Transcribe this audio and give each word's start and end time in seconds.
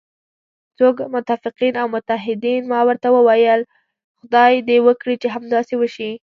څوک؟ 0.77 0.95
متفقین 1.13 1.73
او 1.81 1.87
متحدین، 1.95 2.61
ما 2.71 2.79
ورته 2.87 3.07
وویل: 3.11 3.61
خدای 4.19 4.53
دې 4.67 4.77
وکړي 4.87 5.15
چې 5.21 5.27
همداسې 5.35 5.73
وشي. 5.77 6.11